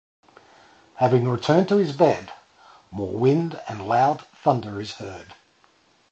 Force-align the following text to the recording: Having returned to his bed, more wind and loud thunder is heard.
Having 0.95 1.29
returned 1.29 1.69
to 1.69 1.77
his 1.77 1.95
bed, 1.95 2.33
more 2.89 3.11
wind 3.13 3.61
and 3.67 3.87
loud 3.87 4.25
thunder 4.29 4.81
is 4.81 4.93
heard. 4.93 5.35